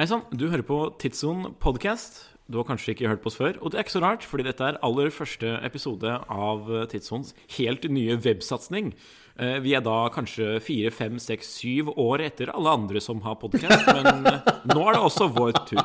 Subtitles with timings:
[0.00, 2.14] Hei sann, du hører på Tidsson podcast.
[2.48, 4.46] Du har kanskje ikke hørt på oss før, og det er ikke så rart, fordi
[4.46, 8.94] dette er aller første episode av Tidssons helt nye websatsing.
[9.36, 13.36] Eh, Vi er da kanskje fire, fem, seks, syv år etter alle andre som har
[13.44, 14.40] podkast, men eh,
[14.72, 15.84] nå er det også vår tur.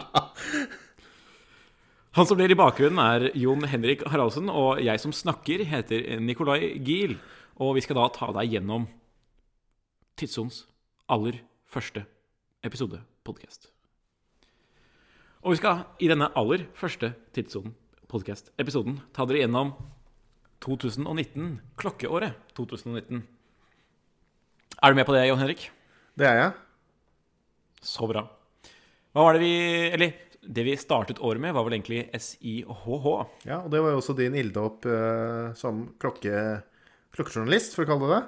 [2.16, 6.80] Han som blir i bakgrunnen, er Jon Henrik Haraldsen, og jeg som snakker, heter Nikolai
[6.80, 7.20] Giel.
[7.60, 8.88] Og vi skal da ta deg gjennom
[10.16, 10.64] Tidssons
[11.12, 12.08] aller første
[12.64, 13.75] episode podkast.
[15.46, 17.76] Og vi skal i denne aller første Tidssonen
[18.10, 19.76] podkast-episoden ta dere gjennom
[20.66, 23.20] 2019, klokkeåret 2019.
[24.82, 25.68] Er du med på det, Jon Henrik?
[26.18, 26.56] Det er jeg.
[27.78, 28.24] Så bra.
[29.14, 29.54] Hva var det vi
[29.92, 33.06] Eller det vi startet året med, var vel egentlig SIHH.
[33.46, 36.64] Ja, og det var jo også din ilddåp uh, som klokke,
[37.14, 38.24] klokkejournalist, for å kalle det det.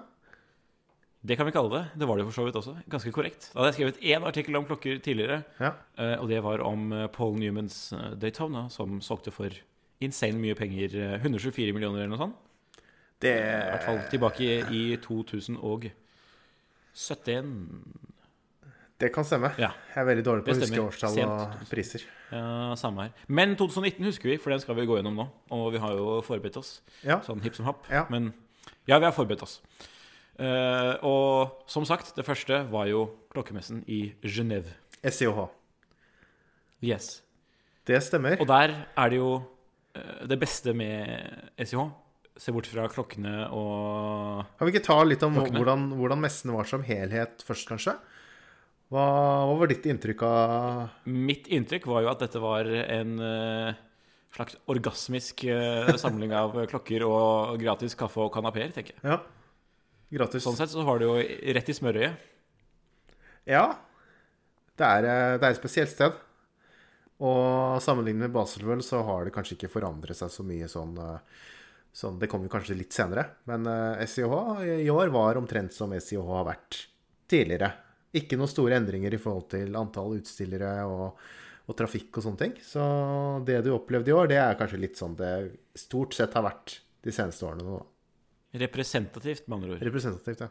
[1.27, 1.83] Det kan vi kalle det.
[1.99, 2.73] Det var det for så vidt også.
[2.89, 3.49] Ganske korrekt.
[3.51, 5.73] Da hadde jeg skrevet én artikkel om klokker tidligere, Ja.
[5.99, 9.49] eh, og det var om eh, Paul Newmans eh, Daytona, som solgte for
[9.99, 10.95] insane mye penger.
[10.95, 12.35] eh, 124 millioner eller noe sånt.
[13.19, 15.97] Det I hvert fall tilbake i 2017.
[18.97, 19.51] Det kan stemme.
[19.61, 19.69] Ja.
[19.93, 22.01] Jeg er veldig dårlig på å huske årstall og priser.
[22.33, 23.11] Ja, samme her.
[23.29, 25.27] Men 2019 husker vi, for den skal vi gå gjennom nå.
[25.53, 26.79] Og vi har jo forberedt oss.
[27.05, 27.19] Ja.
[27.25, 27.85] Sånn hipp som happ.
[27.93, 28.05] Ja.
[28.09, 28.31] Men
[28.89, 29.59] ja, vi har forberedt oss.
[30.37, 34.75] Eh, og som sagt, det første var jo klokkemessen i Genève.
[35.01, 35.47] SIOH.
[36.85, 37.21] Yes.
[37.87, 38.37] Det stemmer.
[38.41, 39.31] Og der er det jo
[39.97, 41.87] eh, det beste med SIH.
[42.37, 45.57] Se bort fra klokkene og Kan vi ikke ta litt om Klokkene.
[45.57, 47.95] hvordan, hvordan messene var som helhet først, kanskje?
[48.93, 49.05] Hva,
[49.49, 53.79] hva var ditt inntrykk av Mitt inntrykk var jo at dette var en eh,
[54.37, 55.47] slags orgasmisk
[55.97, 59.01] samling av klokker og gratis kaffe og kanapeer, tenker jeg.
[59.01, 59.17] Ja,
[60.13, 60.45] gratis.
[60.45, 61.17] Sånn sett så var det jo
[61.57, 62.25] rett i smørøyet.
[63.47, 63.65] Ja.
[64.77, 66.17] Det er, eh, det er et spesielt sted.
[67.17, 71.47] Og sammenlignet med Baselvøl så har det kanskje ikke forandret seg så mye sånn, eh,
[71.97, 73.25] sånn Det kommer kanskje litt senere.
[73.45, 76.87] Men eh, SIH i år var omtrent som SIH har vært
[77.27, 77.73] tidligere.
[78.13, 81.17] Ikke noen store endringer i forhold til antall utstillere og,
[81.67, 82.53] og trafikk og sånne ting.
[82.61, 82.81] Så
[83.45, 85.33] det du opplevde i år, det er kanskje litt sånn det
[85.75, 87.81] stort sett har vært de seneste årene nå.
[87.81, 87.96] da.
[88.59, 89.85] Representativt, med andre ord.
[89.87, 90.49] Representativt, ja.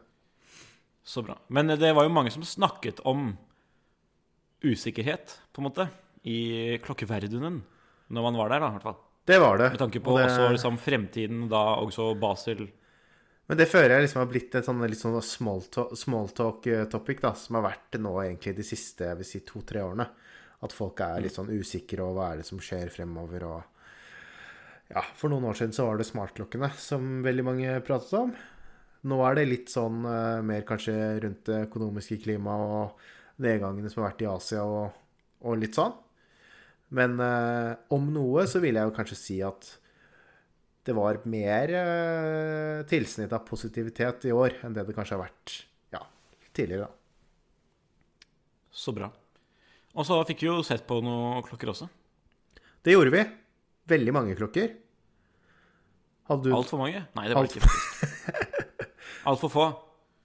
[1.07, 1.37] Så bra.
[1.49, 3.37] Men det var jo mange som snakket om
[4.65, 5.89] usikkerhet, på en måte,
[6.27, 7.61] i klokkeverdenen.
[8.11, 8.99] Når man var der, da, i hvert fall.
[9.27, 9.71] Det var det.
[9.75, 12.69] Med tanke på Og det- også liksom fremtiden, da også Basel
[13.49, 15.23] Men det føler jeg liksom har blitt et sånn litt sånn
[15.95, 20.09] smalltalk-topic, da, som har vært nå egentlig de siste jeg vil si, to-tre årene.
[20.63, 23.63] At folk er litt sånn usikre, og hva er det som skjer fremover, og
[24.93, 28.35] Ja, for noen år siden så var det smartklokkene som veldig mange pratet om.
[29.07, 34.03] Nå er det litt sånn eh, mer kanskje rundt det økonomiske klimaet og nedgangene som
[34.03, 34.95] har vært i Asia og,
[35.47, 35.95] og litt sånn.
[36.97, 39.73] Men eh, om noe så vil jeg jo kanskje si at
[40.87, 45.57] det var mer eh, tilsnitt av positivitet i år enn det det kanskje har vært
[45.95, 46.03] ja,
[46.55, 46.87] tidligere.
[46.87, 48.31] da.
[48.71, 49.11] Så bra.
[49.97, 51.89] Og så fikk vi jo sett på noen klokker også.
[52.87, 53.25] Det gjorde vi.
[53.91, 54.73] Veldig mange klokker.
[56.27, 57.05] Hadde du Altfor mange?
[57.15, 58.63] Nei, det var Alt- ikke faktisk.
[59.31, 59.67] Altfor få.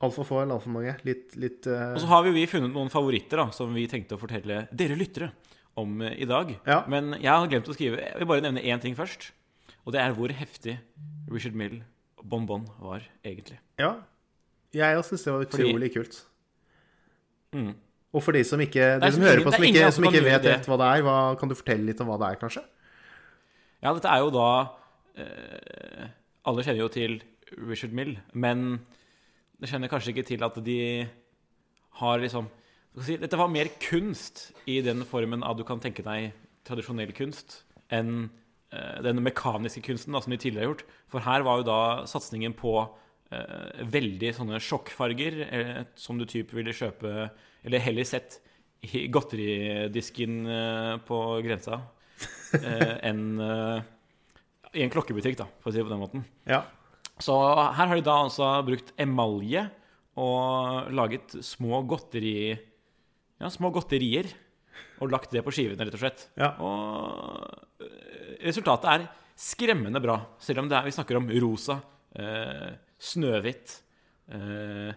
[0.01, 0.95] altfor få eller altfor mange?
[1.05, 1.91] Litt, litt uh...
[1.95, 4.97] Og så har vi, vi funnet noen favoritter da, som vi tenkte å fortelle dere
[4.97, 5.31] lyttere
[5.77, 6.49] om eh, i dag.
[6.65, 6.79] Ja.
[6.89, 9.29] Men jeg har glemt å skrive Jeg vil bare nevne én ting først.
[9.85, 10.75] Og det er hvor heftig
[11.31, 11.79] Richard Mill
[12.21, 13.57] Bon Bon var, egentlig.
[13.81, 13.95] Ja.
[14.73, 16.19] Jeg òg syns det var Fordi- utrolig kult.
[17.57, 17.71] Mm.
[18.11, 20.23] Og for de som ikke, de som som hører ingen- på, som ikke, som ikke
[20.25, 22.63] vet gjøre hva det er, hva, kan du fortelle litt om hva det er, kanskje?
[23.81, 24.47] Ja, dette er jo da
[25.17, 26.09] eh,
[26.45, 27.17] Alle kjenner jo til
[27.57, 28.81] Richard Mill, men
[29.61, 30.77] de kjenner kanskje ikke til at de
[31.99, 32.47] har liksom
[33.01, 36.31] si, Dette var mer kunst i den formen at du kan tenke deg
[36.67, 38.29] tradisjonell kunst enn
[38.69, 40.85] eh, den mekaniske kunsten da, som de tidligere har gjort.
[41.11, 41.79] For her var jo da
[42.09, 42.75] satsingen på
[43.33, 47.31] eh, veldig sånne sjokkfarger eh, som du typ ville kjøpe
[47.65, 48.39] Eller heller sett
[48.85, 51.81] i godteridisken eh, på grensa
[53.09, 53.89] enn eh,
[54.71, 56.25] i en klokkebutikk, da, for å si det på den måten.
[56.47, 56.63] Ja.
[57.21, 57.35] Så
[57.75, 59.67] her har de da altså brukt emalje
[60.19, 62.55] og laget små godteri...
[63.41, 64.29] Ja, små godterier.
[65.01, 66.27] Og lagt det på skivene, rett og slett.
[66.37, 66.53] Ja.
[66.61, 69.07] Og eh, resultatet er
[69.41, 71.79] skremmende bra, selv om det er, vi snakker om rosa,
[72.13, 72.67] eh,
[73.01, 73.77] snøhvitt
[74.31, 74.91] eh,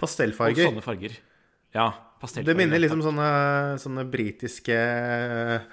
[0.00, 1.14] og sånne farger.
[1.76, 1.86] Ja,
[2.18, 2.48] pastellfarger.
[2.50, 3.30] Det minner litt om sånne,
[3.82, 5.68] sånne britiske eh,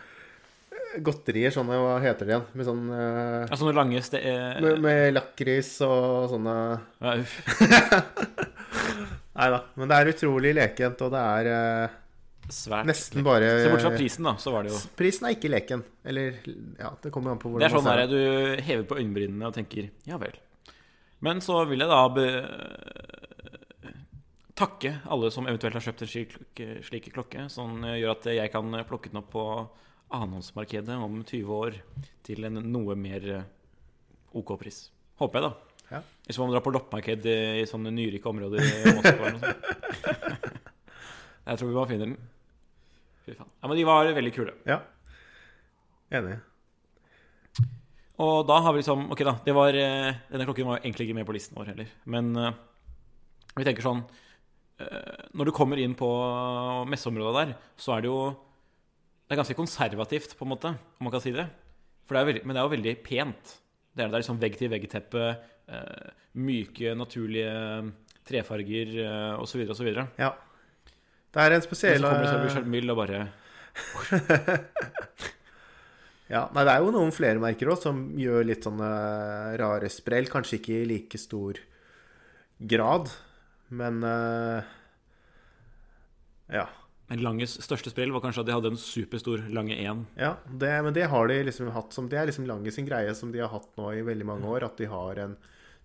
[1.06, 1.52] godterier.
[1.54, 2.46] Sånne, hva heter det igjen?
[2.58, 4.22] Med sånn eh, ja, Sånne lange ste...
[4.24, 6.56] eh, Med, med lakris og sånne
[7.04, 7.16] ja.
[9.38, 9.60] Nei da.
[9.78, 11.98] Men det er utrolig lekent, og det er eh,
[12.54, 15.52] Svært Nesten bare Se bort fra prisen, da, så var det jo Prisen er ikke
[15.52, 15.82] leken.
[16.08, 16.38] Eller
[16.80, 18.20] ja, det kommer an på Det er sånn der du
[18.64, 20.38] hever på øyenbrynene og tenker ja vel.
[21.26, 22.28] Men så vil jeg da be
[24.58, 28.50] takke alle som eventuelt har kjøpt en slik klokke, slik klokke, som gjør at jeg
[28.54, 29.44] kan plukke den opp på
[30.14, 31.80] annonsmarkedet om 20 år
[32.26, 33.26] til en noe mer
[34.38, 34.88] OK pris.
[35.20, 35.78] Håper jeg, da.
[35.88, 36.02] Ja.
[36.28, 39.64] Hvis man drar på loppemarked i sånne nyrike områder i Moskva eller noe sånt.
[41.48, 42.18] Jeg tror vi bare finner den.
[43.24, 43.50] Fy faen.
[43.62, 44.54] Ja, men de var veldig kule.
[44.68, 44.82] Ja.
[46.18, 46.38] Enig.
[48.24, 49.38] Og da har vi liksom Ok, da.
[49.46, 51.92] Det var, eh, denne klokken var egentlig ikke med på listen vår heller.
[52.06, 52.52] Men uh,
[53.56, 56.10] vi tenker sånn uh, Når du kommer inn på
[56.90, 58.20] messeområdet der, så er det jo
[59.28, 61.50] Det er ganske konservativt, på en måte, om man kan si det.
[62.08, 63.56] For det er veldig, men det er jo veldig pent.
[63.92, 65.24] Det er, det er liksom vegg-til-vegg-teppe,
[65.68, 66.06] uh,
[66.40, 67.56] myke, naturlige
[68.28, 69.66] trefarger uh, osv.
[69.74, 69.90] osv.
[70.16, 70.32] Ja.
[71.28, 73.20] Det er en Men spesiell så kommer det så eh, Richard Mill og bare
[76.32, 78.88] Ja, nei, det er jo noen flere merker òg som gjør litt sånne
[79.60, 80.28] rare sprell.
[80.32, 81.60] Kanskje ikke i like stor
[82.72, 83.12] grad,
[83.76, 84.64] men uh,
[86.52, 86.68] Ja.
[87.16, 90.02] Langes største sprell var kanskje at de hadde en superstor Lange 1.
[90.20, 93.14] ja det, men det har de liksom hatt som Det er liksom Lange sin greie
[93.16, 94.66] som de har hatt nå i veldig mange år.
[94.68, 95.38] At de har en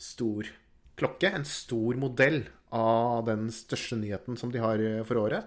[0.03, 0.51] stor
[0.99, 2.43] klokke, en stor modell
[2.75, 5.47] av den største nyheten som de har eh, for året.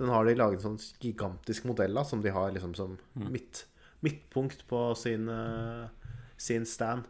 [0.00, 3.66] Den har de laget en sånn gigantisk modell av, som de har liksom som midt,
[4.02, 7.06] midtpunkt på sin, eh, sin stand.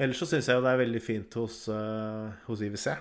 [0.00, 2.98] Ellers så syns jeg jo det er veldig fint hos, eh, hos IWC.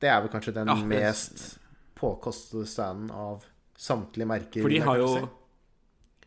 [0.00, 1.58] Det er vel kanskje den Ja, mest
[2.00, 3.44] påkostede standen av
[3.80, 4.64] samtlige merker.
[4.64, 5.10] For de har jo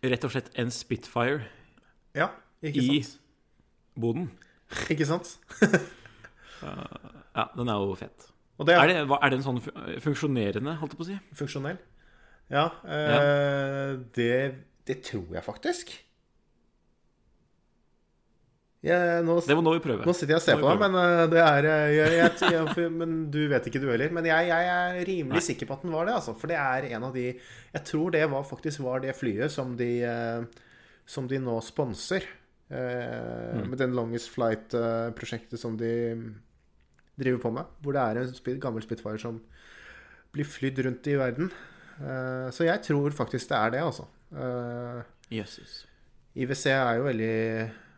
[0.04, 1.44] rett og slett en Spitfire
[2.18, 2.30] Ja,
[2.62, 3.02] ikke i
[4.00, 4.30] boden.
[4.94, 5.36] Ikke sant?
[6.64, 8.30] Ja, den er jo fett.
[8.64, 9.58] Det Er er, det, en er den sånn
[10.04, 11.16] funksjonerende, holdt jeg på å si?
[11.36, 11.80] funksjonell.
[12.54, 14.30] Ja, eh, Det,
[14.88, 15.92] det tror jeg faktisk.
[18.84, 20.04] Jeg, nå, Det må nå vi prøve.
[20.04, 23.14] nå sitter jeg og ser på deg, men eh, det er eh, jeg, jeg, Men
[23.32, 24.12] du vet ikke, du heller.
[24.12, 25.44] Men jeg, jeg er rimelig Nei.
[25.46, 26.34] sikker på at den var det, altså.
[26.36, 29.78] For det er en av de Jeg tror det var, faktisk var det flyet som
[29.80, 30.44] de eh,
[31.08, 32.28] Som de nå sponser.
[32.74, 33.70] eh, Mm.
[33.70, 35.90] Med den Longest Flight-prosjektet som de
[37.20, 37.66] driver på med.
[37.86, 39.40] Hvor det er en gammel Spitfire som
[40.34, 41.52] blir flydd rundt i verden.
[42.02, 44.08] Eh, Så jeg tror faktisk det er det, altså.
[45.32, 45.84] Jøsses.
[46.36, 47.36] IWC er jo veldig,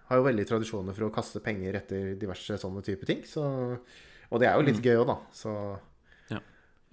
[0.10, 3.24] har jo veldig tradisjoner for å kaste penger etter diverse sånne type ting.
[3.26, 3.42] Så,
[4.30, 5.18] og det er jo litt gøy òg, da.
[5.36, 5.56] Så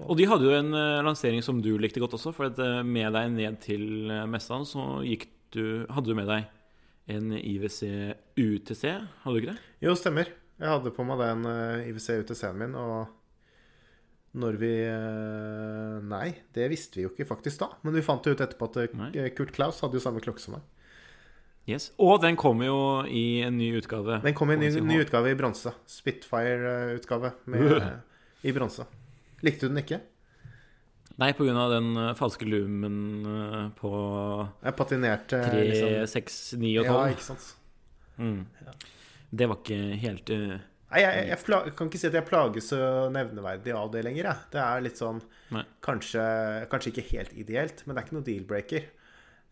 [0.08, 2.32] Og de hadde jo en eh, lansering som du likte godt også.
[2.34, 6.30] For at eh, med deg ned til eh, messa så gikk du, hadde du med
[6.30, 6.48] deg
[7.12, 7.80] en IWC
[8.38, 9.62] UTC, hadde du ikke det?
[9.84, 10.30] jo, stemmer.
[10.62, 11.42] Jeg hadde på meg den
[11.90, 14.70] IWC UTC-en min, og når vi
[16.08, 17.68] Nei, det visste vi jo ikke faktisk da.
[17.84, 19.10] Men vi fant jo ut etterpå at Nei.
[19.36, 20.64] Kurt Klaus hadde jo samme klokke som meg.
[21.70, 21.92] Yes.
[22.02, 24.18] Og den kommer jo i en ny utgave.
[24.24, 25.70] Den kommer i en ny, ny utgave i bronse.
[25.86, 27.30] Spitfire-utgave
[28.42, 28.86] i bronse.
[29.46, 30.00] Likte du den ikke?
[31.20, 32.98] Nei, av den eh, falske lumen
[33.28, 33.90] eh, på
[34.64, 35.96] Jeg patinerte 3, liksom.
[36.14, 36.96] 6, 9 og 12.
[36.96, 37.48] Ja, ikke sant.
[38.16, 38.40] Mm.
[39.32, 40.56] Det var ikke helt uh,
[40.92, 42.80] Nei, jeg, jeg, pla- kan ikke si at jeg plages så
[43.12, 44.26] nevneverdig av det lenger.
[44.28, 44.48] Jeg.
[44.52, 45.22] Det er litt sånn
[45.84, 46.24] kanskje,
[46.72, 48.90] kanskje ikke helt ideelt, men det er ikke noe deal-breaker.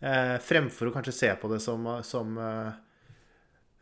[0.00, 2.70] Eh, fremfor å kanskje se på det som, som eh,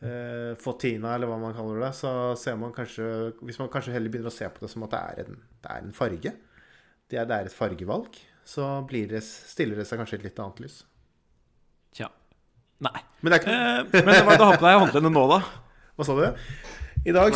[0.02, 3.06] eh, Fotina, eller hva man kaller det, så ser man kanskje
[3.38, 5.76] Hvis man kanskje heller begynner å se på det som at det er en, det
[5.76, 6.32] er en farge,
[7.08, 10.42] det er, det er et fargevalg, så blir det, stiller det seg kanskje et litt
[10.42, 10.80] annet lys.
[11.94, 12.10] Tja.
[12.82, 12.98] Nei.
[13.20, 15.14] Men det er ikke Eh, men hva er det du har på deg i håndleddet
[15.14, 15.38] nå, da?
[15.98, 16.26] Hva sa du?
[17.06, 17.30] I dag?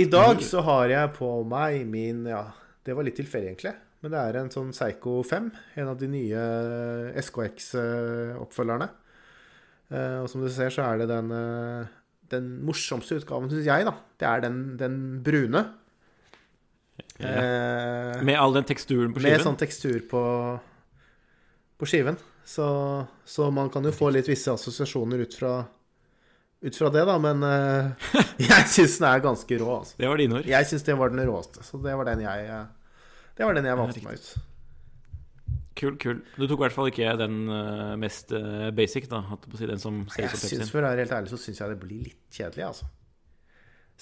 [0.00, 2.46] I dag så har jeg på meg min Ja,
[2.84, 3.74] det var litt tilfeldig, egentlig.
[4.04, 5.46] Men det er en sånn Psycho 5.
[5.80, 6.40] En av de nye
[7.24, 8.88] SKX-oppfølgerne.
[9.94, 11.86] Eh, Og som du ser, så er det den, eh,
[12.34, 13.94] den morsomste utgaven, syns jeg, da.
[14.20, 15.64] Det er den, den brune.
[17.18, 19.38] Eh, Med all den teksturen på skiven?
[19.38, 20.22] med sånn tekstur på,
[21.80, 22.16] på skiven.
[22.44, 22.66] Så,
[23.24, 25.54] så man kan jo få litt visse assosiasjoner ut fra,
[26.60, 27.16] ut fra det, da.
[27.22, 28.08] Men eh,
[28.50, 29.96] jeg syns den er ganske rå, altså.
[30.00, 30.48] Det var dine ord.
[30.52, 32.64] Jeg syns det var den råeste, så det var den jeg eh,
[33.34, 34.34] Det var den jeg valgte meg ut.
[35.74, 36.20] Kul, kul.
[36.38, 39.24] Du tok i hvert fall ikke den eh, mest eh, basic, da.
[39.58, 40.68] Den som ser ut som Pepsi.
[40.70, 42.90] for å være helt ærlig, så syns jeg det blir litt kjedelig, altså.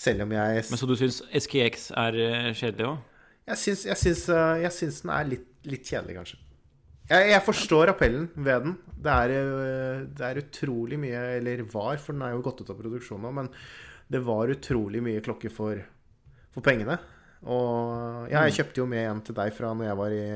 [0.02, 3.00] Selv om jeg Men så du syns SKX er eh, kjedelig òg?
[3.48, 6.38] Jeg syns, jeg syns, den er litt, litt kjedelig, kanskje.
[7.08, 8.76] Jeg, jeg forstår appellen ved den.
[9.02, 9.32] Det er,
[10.14, 13.32] det er utrolig mye Eller var, for den er jo gått ut av produksjon nå,
[13.40, 13.48] men
[14.12, 15.80] det var utrolig mye klokke for,
[16.52, 17.00] for pengene.
[17.42, 20.26] Og ja, jeg kjøpte jo med en til deg fra når jeg var i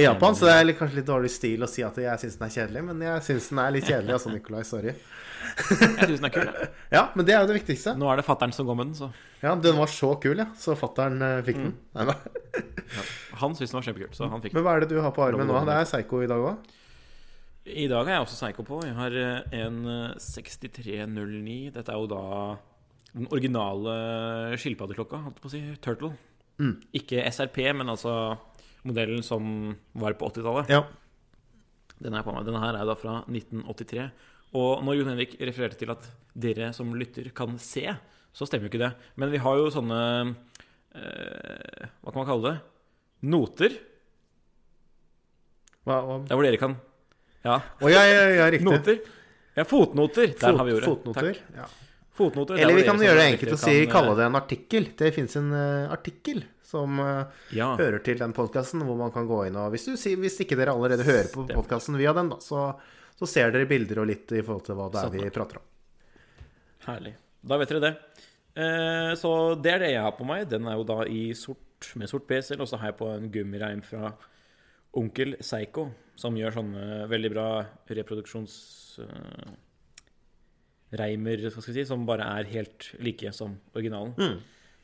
[0.00, 2.38] I Japan så det er litt, kanskje litt dårlig stil å si at jeg syns
[2.40, 4.62] den er kjedelig, men jeg syns den er litt kjedelig, altså, Nikolai.
[4.66, 4.94] Sorry.
[5.54, 6.50] Jeg syns den er kul.
[6.96, 7.94] Ja, men det er jo det viktigste.
[7.98, 9.10] Nå er det fattern som går med den, så
[9.44, 10.48] Ja, Den var så kul, ja.
[10.58, 11.74] Så fattern eh, fikk den.
[11.94, 12.64] Nei, nei.
[13.42, 14.14] han syntes den var kjempekul.
[14.16, 14.58] Så han fikk den.
[14.58, 15.60] Men hva er det du har på armen nå?
[15.68, 16.72] Det er Psycho i dag òg?
[17.64, 18.78] I dag er jeg også psycho på.
[18.84, 21.70] Jeg har eh, en eh, 6309.
[21.72, 22.24] Dette er jo da
[23.14, 23.94] den originale
[24.58, 25.62] skilpaddeklokka, holdt jeg på å si.
[25.84, 26.12] Turtle.
[26.58, 26.74] Mm.
[26.98, 28.12] Ikke SRP, men altså
[28.86, 29.44] modellen som
[29.98, 30.70] var på 80-tallet.
[30.74, 30.82] Ja.
[32.02, 32.44] Den er på meg.
[32.46, 34.08] Denne her er da fra 1983.
[34.58, 36.04] Og når Jon Henrik refererte til at
[36.34, 37.86] dere som lytter kan se,
[38.34, 38.92] så stemmer jo ikke det.
[39.18, 39.98] Men vi har jo sånne
[40.98, 42.56] eh, Hva kan man kalle det?
[43.30, 43.76] Noter.
[45.84, 46.18] Hva, hva?
[46.28, 46.74] Der hvor dere kan
[47.44, 48.66] Ja, Å, ja, ja, ja, riktig.
[48.66, 49.00] noter.
[49.54, 50.30] Ja, fotnoter.
[50.32, 50.88] Der Fot- har vi ordet.
[50.88, 51.34] Fotnoter.
[51.38, 51.58] Takk.
[51.60, 51.66] Ja.
[52.14, 52.58] Fotnoter.
[52.62, 53.92] Eller vi kan gjøre det enkelt og si kan...
[53.96, 54.88] kalle det en artikkel.
[54.98, 57.72] Det fins en eh, artikkel som eh, Ja.
[57.78, 60.74] hører til den podkasten, hvor man kan gå inn og Hvis, du, hvis ikke dere
[60.74, 62.68] allerede hører på podkasten via den, da, så,
[63.18, 65.66] så ser dere bilder og litt i forhold til hva det er vi prater om.
[66.86, 67.16] Herlig.
[67.44, 67.92] Da vet dere det.
[68.54, 70.46] Eh, så det er det jeg har på meg.
[70.50, 73.26] Den er jo da i sort med sort besel, og så har jeg på en
[73.32, 74.14] gummireim fra
[74.96, 77.48] Onkel Seigo, som gjør sånne veldig bra
[77.90, 79.58] reproduksjonsreimer,
[80.98, 84.14] skal vi si, som bare er helt like som originalen.
[84.18, 84.38] Mm.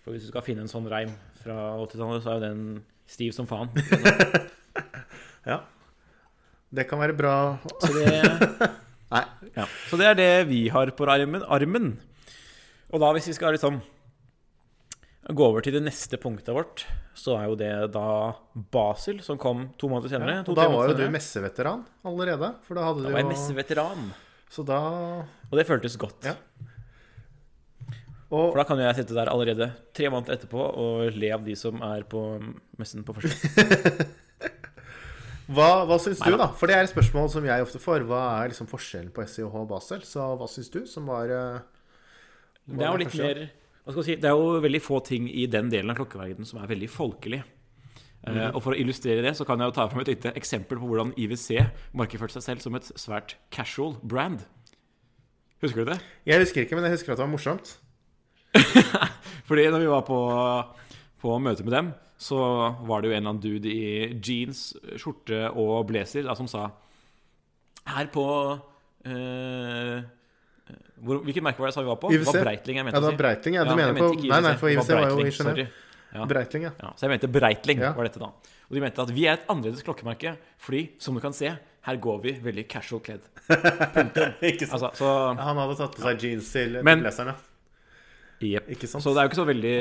[0.05, 1.12] For hvis du skal finne en sånn reim
[1.43, 2.62] fra 80-tallet, så er jo den
[3.11, 3.71] stiv som faen.
[5.49, 5.62] Ja.
[6.71, 7.33] Det kan være bra
[7.81, 8.11] Så det
[9.11, 9.23] Nei.
[9.57, 11.43] Ja, så det er det vi har på armen.
[11.49, 11.87] armen.
[12.93, 13.81] Og da hvis vi skal liksom
[15.35, 16.85] gå over til det neste punktet vårt,
[17.19, 18.05] så er jo det da
[18.71, 20.37] Basel, som kom to måneder senere.
[20.38, 22.52] Ja, to, og da var jo du messeveteran allerede.
[22.69, 24.07] For da hadde Da du var jeg jo messeveteran,
[24.50, 24.80] Så da
[25.50, 26.26] og det føltes godt.
[26.26, 26.37] Ja.
[28.30, 31.57] Og For da kan jeg sitte der allerede tre måneder etterpå og le av de
[31.59, 32.23] som er på
[32.78, 34.07] messen på første.
[35.54, 36.47] hva, hva syns du, da?
[36.54, 38.07] For det er et spørsmål som jeg ofte får.
[38.07, 40.04] Hva er liksom forskjellen på SIH og Basel?
[40.07, 41.64] Så hva syns du, som var var
[42.71, 43.42] Det er jo litt mer
[43.80, 46.47] hva skal jeg si, Det er jo veldig få ting i den delen av klokkeverdenen
[46.47, 47.40] som er veldig folkelig.
[48.27, 48.55] Mhm.
[48.55, 50.87] og For å illustrere det så kan jeg jo ta fram et lite eksempel på
[50.91, 54.43] hvordan IWC markedsførte seg selv som et svært casual brand.
[55.62, 56.00] Husker du det?
[56.29, 57.79] Jeg husker ikke, men jeg husker at det var morsomt.
[59.49, 60.21] Fordi når vi var på,
[61.23, 62.37] på møte med dem, så
[62.85, 66.67] var det jo en eller annen dude i jeans, skjorte og blazer da, som sa
[67.89, 68.25] Her på
[69.09, 70.03] eh,
[71.00, 72.11] hvor, Hvilket merke var det jeg sa vi var på?
[72.12, 72.27] IWC?
[72.27, 73.21] Det var Breitling jeg mente Ja, det var.
[73.23, 73.57] Breitling.
[73.57, 75.65] Ja, du Ja, mener på Nei, nei, for IWC var jo i sorry.
[76.14, 76.25] Ja.
[76.26, 76.73] Breitling, ja.
[76.83, 77.93] Ja, så jeg mente Breitling Ja.
[77.95, 78.31] var dette da.
[78.71, 81.52] Og de mente at vi er et annerledes klokkemerke, fordi som du kan se,
[81.87, 83.23] her går vi veldig casual kledd.
[83.50, 84.19] Sant?
[84.73, 87.35] Altså, så, Han hadde tatt på seg jeans til Men- leserne.
[88.40, 89.02] Ikke sant?
[89.05, 89.73] så det er jo ikke så veldig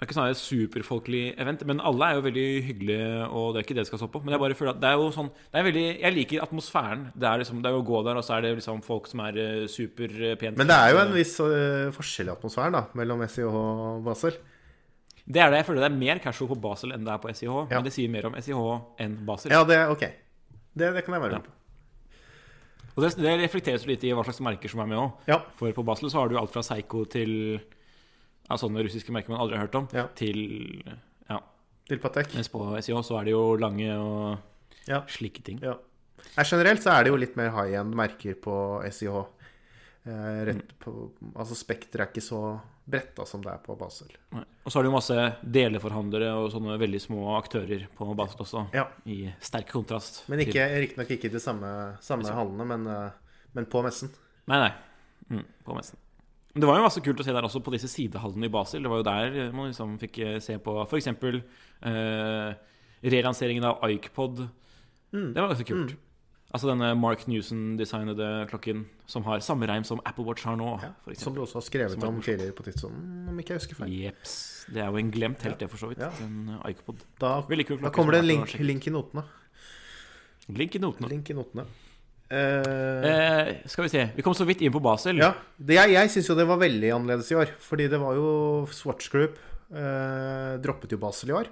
[0.00, 3.58] Det er ikke sånn et superfolkelig event, men alle er jo veldig hyggelige, og det
[3.60, 4.22] er ikke det det skal stå på.
[4.24, 7.02] Men jeg bare føler at det er jo sånn det er veldig, Jeg liker atmosfæren.
[7.12, 9.10] Det er liksom, det er jo å gå der, og så er det liksom folk
[9.10, 12.86] som er eh, superpent Men det er jo en viss uh, forskjell i atmosfæren da,
[12.96, 14.38] mellom SIH og Basel.
[15.30, 15.60] Det er det.
[15.60, 17.52] Jeg føler det er mer casual på Basel enn det er på SIH.
[17.70, 17.76] Ja.
[17.78, 18.60] Men det sier mer om SIH
[19.04, 19.52] enn Basel.
[19.54, 20.00] Ja, det er ok.
[20.74, 21.56] Det, det kan jeg være med på.
[22.96, 25.12] Og det, det reflekteres litt i hva slags merker som er med òg.
[25.30, 25.38] Ja.
[25.60, 29.40] For på Basel så har du alt fra Seigo til ja, sånne russiske merker man
[29.44, 30.08] aldri har hørt om, Ja.
[30.18, 30.82] til
[31.30, 31.38] ja.
[31.86, 32.34] Til Patek.
[32.34, 34.38] Mens på SIH så er det jo lange og
[34.90, 35.04] Ja.
[35.06, 35.60] slike ting.
[35.62, 35.76] Ja.
[36.42, 38.56] Generelt så er det jo litt mer high end merker på
[38.90, 39.22] SIH.
[40.10, 40.50] Eh,
[40.82, 42.58] på, altså Spekter er ikke så
[42.90, 44.10] bredt da som det er på Basel.
[44.34, 44.42] Nei.
[44.64, 45.16] Og så har du masse
[45.56, 48.86] deleforhandlere og sånne veldig små aktører på Basel også, Ja.
[49.06, 50.22] i sterk kontrast.
[50.28, 51.70] Men ikke, riktignok ikke i de samme,
[52.04, 52.36] samme liksom.
[52.36, 53.10] hallene, men, eh,
[53.54, 54.10] men på messen.
[54.50, 54.72] Nei, nei.
[55.30, 55.96] Mm, på messen.
[56.52, 58.82] Men det var jo masse kult å se der også, på disse sidehallene i Basel.
[58.82, 61.06] Det var jo der man liksom fikk eh, se på f.eks.
[61.86, 62.54] Eh,
[63.02, 64.48] relanseringen av Icpod.
[65.14, 65.32] Mm.
[65.34, 65.94] Det var ganske kult.
[66.50, 70.72] Altså denne Mark Newson-designede klokken som har samme reim som Apple Watch har nå.
[70.82, 73.78] Ja, som du også har skrevet Som om tidligere på tidssonen, om ikke jeg husker
[73.78, 73.92] feil.
[74.06, 74.32] Jeps.
[74.70, 76.02] Det er jo en glemt helt, det, for så vidt.
[76.02, 76.10] Ja.
[76.24, 79.22] En eh, Da, da kommer det en link, link i notene.
[80.50, 81.12] Link i notene.
[81.12, 81.68] Link i notene.
[82.30, 84.08] Uh, Eh, skal vi se.
[84.14, 85.18] Vi kom så vidt inn på Basel.
[85.18, 87.54] ja, det, jeg jeg syns jo det var veldig annerledes i år.
[87.58, 89.38] Fordi det var jo Swatch Group
[89.70, 91.50] eh, droppet jo Basel i år.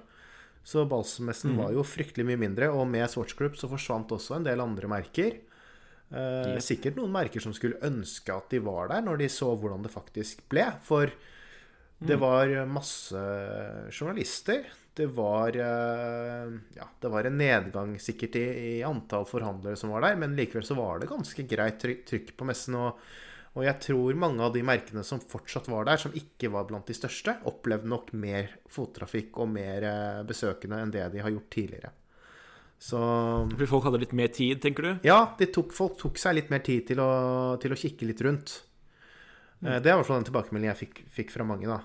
[0.69, 1.61] Så Baselmessen mm.
[1.63, 2.69] var jo fryktelig mye mindre.
[2.75, 5.39] Og med Swatch Group så forsvant også en del andre merker.
[6.11, 6.63] Eh, Yep.
[6.65, 9.93] Sikkert noen merker som skulle ønske at de var der, når de så hvordan det
[9.93, 10.67] faktisk ble.
[10.85, 11.09] For
[12.01, 12.21] det Mm.
[12.23, 13.21] var masse
[13.93, 14.65] journalister.
[14.99, 18.45] Det var eh, Ja, det var en nedgang sikkert i,
[18.79, 22.47] i antall forhandlere som var der, men likevel så var det ganske greit trykk på
[22.49, 22.75] messen.
[22.79, 22.99] Og,
[23.59, 26.87] og jeg tror mange av de merkene som fortsatt var der, som ikke var blant
[26.87, 31.51] de største, opplevde nok mer fottrafikk og mer eh, besøkende enn det de har gjort
[31.51, 31.91] tidligere.
[32.79, 33.01] Så
[33.51, 34.91] Fordi folk hadde litt mer tid, tenker du?
[35.09, 35.19] ja,
[35.51, 37.11] tok, folk tok seg litt mer tid til å,
[37.59, 38.55] til å kikke litt rundt.
[39.59, 39.73] Mm.
[39.83, 41.81] Det er i hvert fall den tilbakemeldingen jeg fikk, fikk fra mange, da.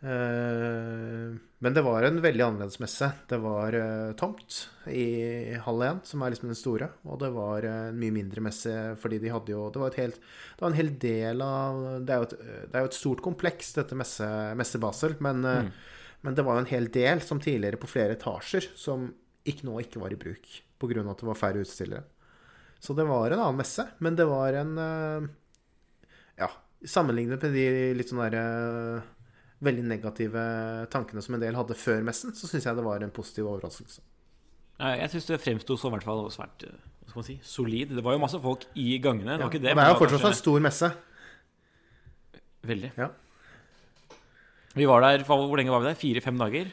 [0.00, 3.10] Eh, Men det var en veldig annerledes messe.
[3.26, 7.66] Det var eh, tomt i hall 1, som er liksom den store, og det var
[7.66, 10.20] eh, en mye mindre messe fordi de hadde jo Det var, et helt,
[10.54, 12.36] det var en hel del av Det er jo et,
[12.68, 14.28] det er jo et stort kompleks, dette messe,
[14.58, 15.72] messe Basel, men, mm.
[16.22, 19.10] men det var jo en hel del som tidligere på flere etasjer, som
[19.48, 20.46] ikke, nå ikke var i bruk
[20.78, 21.02] pga.
[21.02, 22.06] at det var færre utstillere.
[22.78, 24.78] Så det var en annen messe, men det var en
[26.38, 26.52] Ja,
[26.86, 29.17] sammenlignet med de litt sånn derre
[29.64, 30.42] veldig negative
[30.92, 34.04] tankene som en del hadde før messen, så syns jeg det var en positiv overraskelse.
[34.78, 37.94] Jeg syns det fremsto som i hvert fall svært eh, hva skal man si, solid.
[37.96, 39.38] Det var jo masse folk i gangene.
[39.40, 40.90] Det Ja, det, det er jo fortsatt fortsatt en stor messe.
[42.68, 42.92] Veldig.
[42.98, 43.08] Ja.
[44.78, 45.98] Vi var der, Hvor lenge var vi der?
[45.98, 46.70] Fire-fem dager?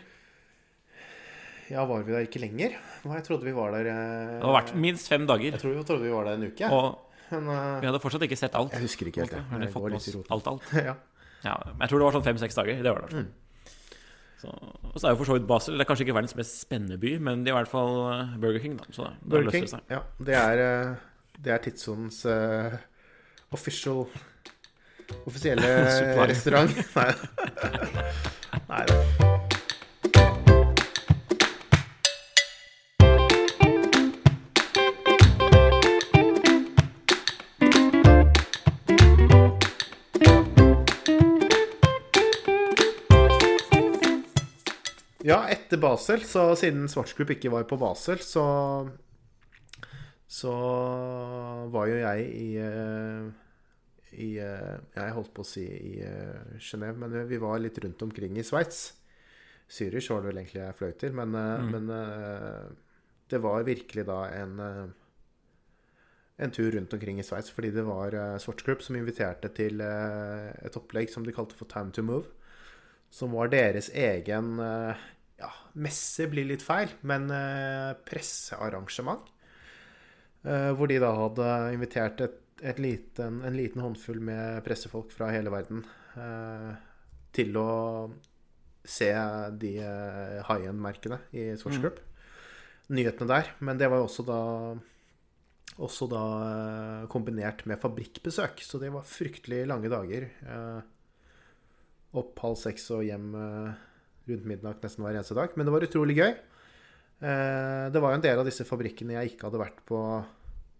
[1.72, 2.76] Ja, var vi der ikke lenger?
[3.06, 5.56] Jeg trodde vi var der eh, Det har vært minst fem dager.
[5.56, 6.70] Jeg trodde, jeg trodde vi var der en uke.
[6.70, 7.82] Og Men uh...
[7.82, 8.76] vi hadde fortsatt ikke sett alt.
[8.76, 9.34] jeg husker ikke helt.
[9.34, 9.72] Jeg.
[9.74, 10.68] oss alt, alt.
[10.92, 10.94] ja.
[11.44, 12.80] Ja, jeg tror det var sånn fem-seks dager.
[12.86, 13.26] Det var det.
[13.26, 13.34] Mm.
[14.42, 14.52] Så,
[14.94, 16.98] og så er jo for så vidt Basel Det er kanskje ikke verdens mest spennende
[17.02, 18.78] by, men det er i hvert fall eh, Burger King.
[18.80, 19.68] Da, så det Burger King.
[19.68, 19.86] det seg.
[19.90, 22.80] Ja, det er, eh, det er tidssonens uh,
[23.56, 24.06] official
[25.30, 25.70] Offisielle
[26.32, 26.74] restaurant.
[26.98, 27.12] Nei.
[28.70, 29.35] Nei da.
[45.26, 48.46] Ja, etter Basel, så siden Svartsgrupp ikke var på Basel, så
[50.30, 50.52] så
[51.72, 53.28] var jo jeg i eh,
[54.16, 58.02] i eh, Jeg holdt på å si i uh, Genéve, men vi var litt rundt
[58.06, 58.94] omkring i Sveits.
[59.70, 61.72] Zürich var det vel egentlig jeg fløy til, men, eh, Mm.
[61.74, 62.70] men eh,
[63.30, 64.86] det var virkelig da en eh,
[66.38, 70.52] en tur rundt omkring i Sveits, fordi det var uh, Svartsgrupp som inviterte til uh,
[70.68, 72.28] et opplegg som de kalte for Time to Move.
[73.10, 75.15] Som var deres egen eh, ja,
[75.76, 79.32] messe blir litt feil, men eh, pressearrangement.
[80.46, 85.32] Eh, hvor de da hadde invitert et, et liten, en liten håndfull med pressefolk fra
[85.34, 85.82] hele verden
[86.22, 86.74] eh,
[87.36, 87.70] til å
[88.86, 89.10] se
[89.58, 91.98] de eh, high end-merkene i Swatch Group.
[92.94, 93.50] Nyhetene der.
[93.66, 94.42] Men det var jo også da
[95.82, 96.26] også da
[97.12, 98.62] kombinert med fabrikkbesøk.
[98.64, 100.30] Så det var fryktelig lange dager.
[102.16, 103.34] Opp halv seks og hjem
[104.30, 105.54] rundt midnatt nesten hver eneste dag.
[105.56, 106.34] Men det var utrolig gøy.
[107.24, 110.00] Eh, det var jo en del av disse fabrikkene jeg ikke hadde vært på,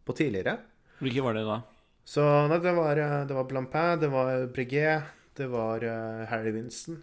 [0.06, 0.58] på tidligere.
[1.00, 1.60] Hvilke var det da?
[2.06, 6.54] Så nei, det var, eh, det var Blampin, det var Breguet, det var eh, Harry
[6.54, 7.00] Winston,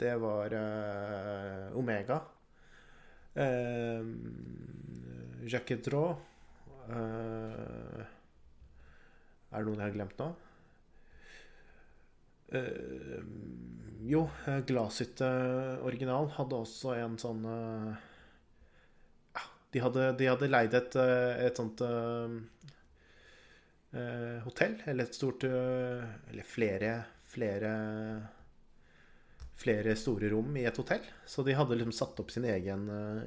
[0.00, 2.20] det var uh, Omega.
[3.36, 4.04] Uh,
[5.48, 6.16] Jacques Draw.
[6.88, 8.02] Uh,
[9.52, 10.28] er det noen jeg har glemt nå?
[12.48, 13.22] Eh,
[14.06, 15.28] jo, eh, Glashytte
[15.82, 17.96] original hadde også en sånn uh,
[19.74, 20.94] de, hadde, de hadde leid et,
[21.42, 22.38] et sånt uh,
[24.44, 26.90] hotell, eller et stort Eller flere,
[27.26, 27.70] flere
[29.56, 31.00] Flere store rom i et hotell.
[31.24, 32.82] Så de hadde liksom satt opp sin egen,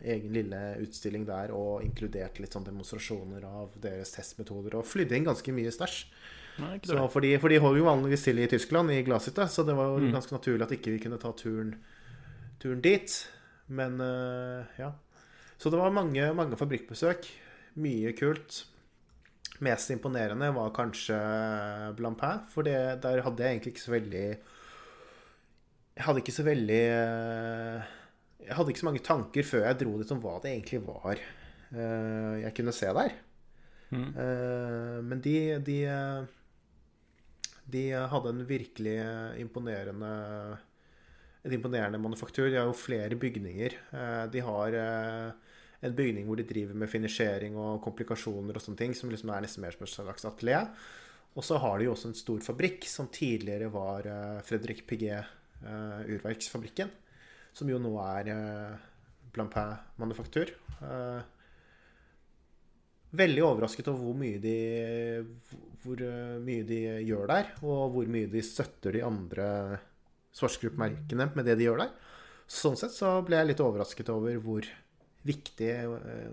[0.06, 4.78] egen lille utstilling der og inkludert litt sånn demonstrasjoner av deres testmetoder.
[4.78, 6.04] Og flydde inn ganske mye stæsj.
[6.60, 9.64] Nei, Så for, de, for de holder jo vanligvis til i Tyskland, i Glashytta, så
[9.68, 10.12] det var jo Mm.
[10.16, 11.76] ganske naturlig at ikke vi kunne ta turen,
[12.60, 13.14] turen dit.
[13.70, 14.92] Men uh, ja.
[15.60, 17.28] Så det var mange, mange fabrikkbesøk.
[17.80, 18.64] Mye kult.
[19.62, 21.16] Mest imponerende var kanskje
[21.98, 24.24] Blampin, for det, der hadde jeg egentlig ikke så veldig
[26.00, 27.90] Jeg hadde ikke så veldig eh,
[28.46, 31.20] Jeg hadde ikke så mange tanker før jeg dro dit om hva det egentlig var
[31.20, 33.12] eh, jeg kunne se der.
[33.92, 34.10] Mm.
[35.10, 35.78] Men de, de
[37.70, 38.98] De hadde en virkelig
[39.42, 40.10] imponerende
[41.46, 42.50] Et imponerende manufaktur.
[42.50, 43.76] De har jo flere bygninger.
[43.96, 45.32] Eh, De har eh,
[45.88, 49.46] en bygning hvor de driver med finisjering og komplikasjoner og sånne ting, som liksom er
[49.46, 50.68] nesten mer som et slags atelier.
[51.40, 55.32] Og så har de jo også en stor fabrikk som tidligere var eh, Fredrik Piguet
[55.64, 56.92] eh, urverksfabrikken.
[57.56, 58.34] Som jo nå er
[59.34, 60.52] Blampin manufaktur.
[63.10, 64.58] Veldig overrasket over hvor mye de
[65.84, 69.48] hvor eh, mye de gjør der, og hvor mye de støtter de andre
[70.36, 71.94] Svartsgrupp-merkene med det de gjør der.
[72.50, 74.68] Sånn sett så ble jeg litt overrasket over hvor
[75.26, 76.30] viktig eh,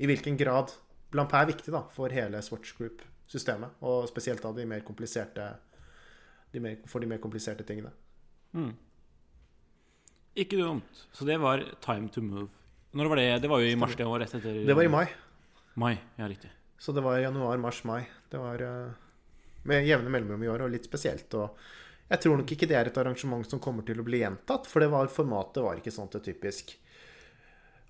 [0.00, 0.72] I hvilken grad
[1.12, 5.46] Blampé er viktig da, for hele Swatch Group-systemet, og spesielt da de mer kompliserte
[6.52, 7.92] de mer, for de mer kompliserte tingene.
[8.56, 8.74] Mm.
[10.38, 11.06] Ikke dumt.
[11.12, 12.48] Så det var time to move.
[12.96, 13.30] Når var det?
[13.44, 15.06] Det var jo i mars det år, rett etter Det var i mai.
[15.78, 16.50] Mai, ja, riktig.
[16.78, 18.02] Så det var januar, mars, mai.
[18.30, 18.90] Det var eh,
[19.62, 21.30] med jevne mellomrom i år, og litt spesielt.
[21.38, 21.54] Og
[22.08, 24.82] jeg tror nok ikke det er et arrangement som kommer til å bli gjentatt, for
[24.82, 26.74] det var, formatet var ikke sånn det typisk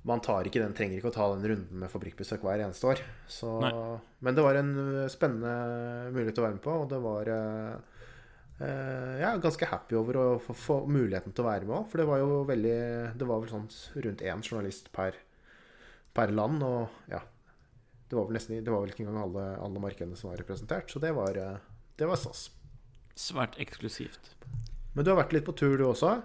[0.09, 3.01] Man tar ikke den, trenger ikke å ta den runden med fabrikkbesøk hver eneste år.
[3.29, 3.55] Så,
[4.24, 7.96] men det var en eh, spennende mulighet å være med på, og det var eh,
[8.61, 12.01] Jeg er ganske happy over å få, få muligheten til å være med òg, for
[12.05, 12.79] det var jo veldig
[13.16, 13.66] Det var vel sånn
[14.07, 15.18] rundt én journalist per,
[16.16, 17.24] per land, og ja
[18.09, 21.01] det var nesten Det var vel ikke engang alle, alle markedene som var representert, så
[21.03, 21.61] det var, eh,
[22.01, 22.49] det var SAS.
[23.18, 24.33] Svært eksklusivt.
[24.94, 26.23] Men du har vært litt på tur, du også?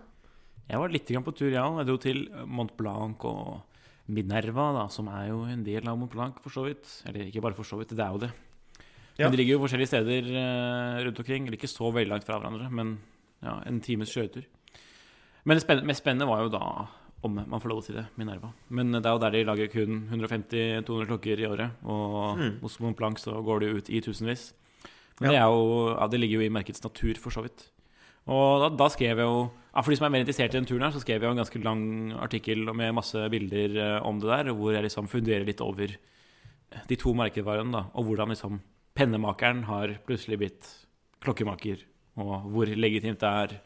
[0.69, 1.65] Jeg var litt på tur, ja.
[1.79, 3.61] Jeg dro til Mont Blanc og
[4.07, 6.87] Minerva, da, som er jo en del av Mont Blanc, for så vidt.
[7.09, 8.31] Eller ikke bare for så vidt, det er jo det.
[9.17, 9.27] Ja.
[9.27, 11.47] Men de ligger jo forskjellige steder eh, rundt omkring.
[11.47, 12.97] Eller ikke så veldig langt fra hverandre, men
[13.43, 14.47] ja, en times kjøretur.
[15.43, 16.65] Men det mest spennende var jo da,
[17.23, 18.49] om man får lov til å si det, Minerva.
[18.69, 21.71] Men det er jo der de lager kun 150-200 klokker i året.
[21.85, 22.59] Og Mm.
[22.61, 24.53] hos Montblanc så går det jo ut i tusenvis.
[25.21, 25.31] Men Ja.
[25.31, 27.69] det, er jo, ja, det ligger jo i merkets natur, for så vidt.
[28.27, 30.65] Og da, da skrev jeg jo ja, For de som er mer interessert i den
[30.65, 34.19] turen, her, så skrev jeg jo en ganske lang artikkel med masse bilder eh, om
[34.19, 35.87] det der, hvor jeg liksom funderer litt over
[36.87, 38.59] de to merkevarene, da, og hvordan liksom
[38.95, 40.69] pennemakeren har plutselig blitt
[41.21, 41.81] klokkemaker,
[42.17, 43.59] og hvor legitimt det er.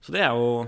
[0.00, 0.66] Så det er jo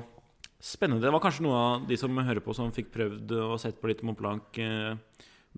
[0.60, 1.02] spennende.
[1.06, 3.88] Det var kanskje noe av de som hører på, som fikk prøvd og sett på
[3.90, 4.96] litt Mont Blanc eh,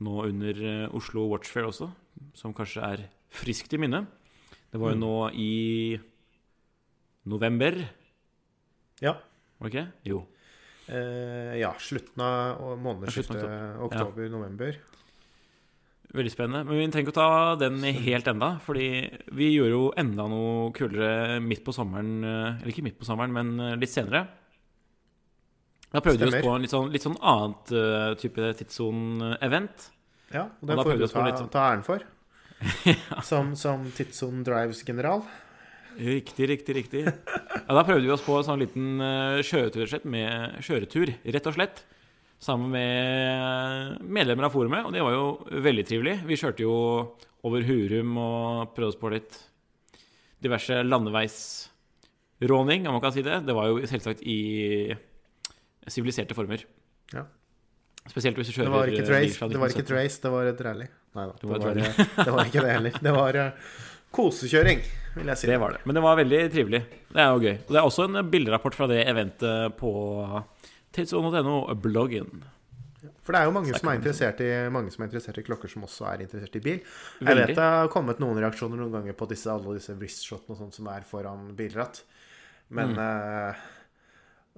[0.05, 1.89] nå under eh, Oslo Watch Fair også,
[2.37, 4.07] som kanskje er friskt i minne.
[4.71, 5.03] Det var jo Mm.
[5.03, 6.01] nå i
[7.27, 7.75] november,
[9.01, 9.15] Ja.
[9.59, 9.93] var det ikke?
[10.05, 10.27] Jo.
[10.89, 14.77] Eh, ja, slutten av Ja, månedsskiftet oktober-november.
[16.13, 16.65] Veldig spennende.
[16.67, 18.87] Men vi trenger ikke å ta den helt enda, fordi
[19.33, 22.25] vi gjorde jo enda noe kulere midt på sommeren.
[22.25, 24.27] eh, Eller ikke midt på sommeren, men eh, litt senere.
[25.90, 29.88] Da prøvde vi oss på en litt sånn, litt sånn annet uh, type tidssone-event.
[30.31, 32.05] Ja, og den får du ta, sånn- ta æren for.
[33.24, 35.22] Som, som tidssone Drives-general.
[35.96, 37.00] Riktig, riktig, riktig.
[37.09, 41.48] Ja, da prøvde vi oss på en sånn liten uh, kjøretur, rett med kjøretur, rett
[41.50, 41.81] og slett.
[42.40, 45.24] Sammen med medlemmer av forumet, og det var jo
[45.66, 46.14] veldig trivelig.
[46.29, 46.76] Vi kjørte jo
[47.48, 49.40] over Hurum og prøvde oss på litt
[50.40, 53.40] diverse landeveisråning, om man kan si det.
[53.48, 54.38] Det var jo selvsagt i
[55.90, 56.64] siviliserte former.
[57.14, 57.26] Ja.
[58.09, 60.48] Spesielt hvis du Det var ikke eh, trace, fra det var ikke trace, det var
[60.50, 60.87] et rally.
[61.14, 63.00] Nei da, Det det var var, eh, det var ikke det heller.
[63.07, 63.50] Det var eh,
[64.14, 64.81] kosekjøring,
[65.18, 65.46] vil jeg si.
[65.50, 65.83] Det var det.
[65.87, 66.81] Men det var veldig trivelig.
[67.12, 67.57] Det er jo gøy.
[67.66, 69.92] Og det er også en bilderapport fra det eventet på
[70.96, 72.31] tidsånd.no-bloggen.
[73.24, 75.85] For det er jo mange som, er i, mange som er interessert i klokker, som
[75.87, 76.81] også er interessert i bil.
[77.20, 80.59] Jeg vet det har kommet noen reaksjoner noen ganger på disse, alle disse wristshotene og
[80.64, 82.03] sånt som er foran bilratt.
[82.70, 82.98] Men Mm.
[82.98, 83.55] eh,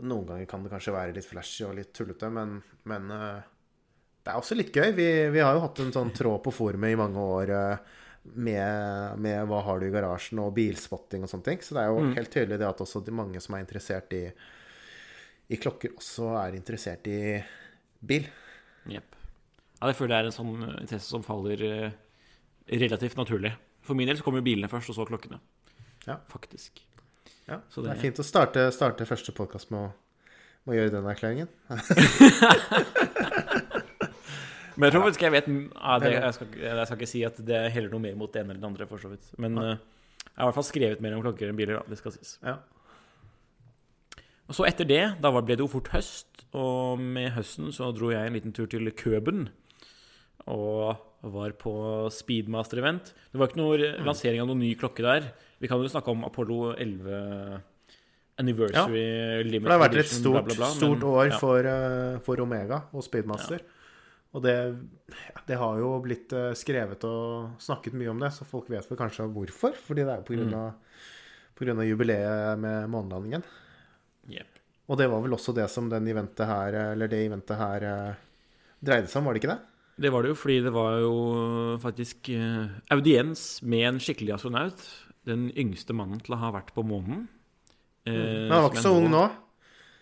[0.02, 2.56] noen ganger kan det kanskje være litt flashy og litt tullete, men,
[2.90, 3.42] men eh,
[4.22, 4.92] det er også litt gøy.
[4.96, 7.92] Vi, vi har jo hatt en sånn tråd på forumet i mange år eh,
[8.38, 11.62] med, med hva har du i garasjen og bilspotting og sånne ting.
[11.64, 12.12] Så det er jo Mm.
[12.18, 14.22] helt tydelig det at også de mange som er interessert i,
[15.50, 17.18] i klokker, også er interessert i
[18.02, 18.28] bil.
[18.90, 19.18] Jepp.
[19.80, 21.66] Ja, jeg føler det er en sånn eh, interesse som faller
[22.70, 23.52] relativt naturlig.
[23.82, 25.40] For min del så kommer bilene først, og så klokkene.
[26.06, 26.20] Ja.
[26.30, 26.78] Faktisk.
[27.48, 29.90] Ja, Så det det- er fint å starte, starte første podkast med,
[30.66, 31.48] med å gjøre den erklæringen.
[34.72, 37.40] Men jeg tror faktisk jeg vet ja, det, jeg, skal, jeg skal ikke si at
[37.44, 39.26] det heller noe mer mot det ene eller det andre, for så vidt.
[39.42, 41.84] Men eh, jeg har i hvert fall skrevet mer om klokker enn biler, da.
[41.92, 42.38] Det skal sies.
[42.46, 42.54] Ja.
[44.48, 48.10] Og så etter det, da ble det jo fort høst, og med høsten så dro
[48.14, 49.50] jeg en liten tur til Køben.
[50.48, 50.96] Og
[51.36, 51.72] var på
[52.10, 53.12] Speedmaster-event.
[53.30, 54.06] Det var ikke noe Mm.
[54.08, 55.28] lansering av noen ny klokke der.
[55.62, 57.60] Vi kan jo snakke om Apollo 11
[58.42, 61.28] Anniversary Limit For det har vært et Edition, stort, bla, bla, bla, stort men- år
[61.30, 61.38] ja.
[61.38, 63.60] for, eh, for Omega og Speedmaster.
[64.34, 64.54] Og det,
[65.46, 68.98] det har jo blitt eh, skrevet og snakket mye om det, så folk vet vel
[68.98, 69.76] kanskje hvorfor.
[69.76, 70.40] Fordi det er jo på Mm.
[70.40, 70.72] grunn av,
[71.54, 73.44] på grunn av jubileet med månelandingen.
[74.32, 74.48] Yep.
[74.88, 78.16] Og det var vel også det som den eventet her, eh, eller det eventet her
[78.82, 79.60] dreide seg om, var det ikke det?
[80.02, 82.30] Det var det jo fordi det var jo faktisk
[82.90, 84.80] audiens med en skikkelig astronaut.
[85.26, 87.28] Den yngste mannen til å ha vært på månen.
[88.06, 89.22] Eh, Men han var ikke så ung nå.